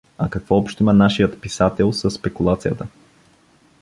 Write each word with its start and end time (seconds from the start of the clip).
А 0.17 0.29
какво 0.29 0.57
общо 0.57 0.83
има 0.83 0.93
нашият 0.93 1.41
писател 1.41 1.93
със 1.93 2.13
спекулацията? 2.13 2.87